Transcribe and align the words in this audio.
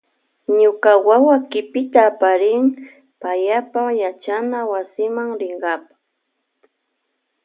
Ñuka 0.59 0.91
wawa 1.07 1.35
kipita 1.51 1.99
aparin 2.09 2.63
payapa 3.21 3.81
yachanawasima 4.01 5.23
rinkapa. 5.39 5.93